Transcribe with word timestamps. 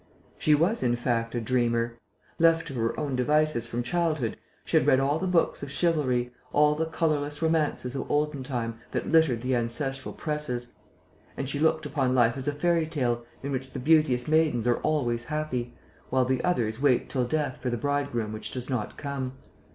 She 0.39 0.55
was, 0.55 0.81
in 0.81 0.95
fact, 0.95 1.35
a 1.35 1.39
dreamer. 1.39 1.95
Left 2.39 2.65
to 2.65 2.73
her 2.73 2.99
own 2.99 3.15
devices 3.15 3.67
from 3.67 3.83
childhood, 3.83 4.35
she 4.65 4.75
had 4.75 4.87
read 4.87 4.99
all 4.99 5.19
the 5.19 5.27
books 5.27 5.61
of 5.61 5.69
chivalry, 5.69 6.33
all 6.51 6.73
the 6.73 6.87
colourless 6.87 7.43
romances 7.43 7.93
of 7.93 8.09
olden 8.09 8.41
time 8.41 8.79
that 8.89 9.11
littered 9.11 9.43
the 9.43 9.55
ancestral 9.55 10.11
presses; 10.11 10.73
and 11.37 11.47
she 11.47 11.59
looked 11.59 11.85
upon 11.85 12.15
life 12.15 12.35
as 12.35 12.47
a 12.47 12.51
fairy 12.53 12.87
tale 12.87 13.23
in 13.43 13.51
which 13.51 13.73
the 13.73 13.79
beauteous 13.79 14.27
maidens 14.27 14.65
are 14.65 14.77
always 14.79 15.25
happy, 15.25 15.77
while 16.09 16.25
the 16.25 16.43
others 16.43 16.81
wait 16.81 17.07
till 17.07 17.25
death 17.25 17.57
for 17.59 17.69
the 17.69 17.77
bridegroom 17.77 18.31
who 18.31 18.39
does 18.39 18.71
not 18.71 18.97
come. 18.97 19.33